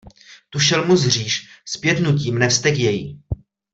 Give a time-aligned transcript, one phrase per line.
[0.49, 3.23] Tu šelmu zříš, zpět nutí mne vztek její.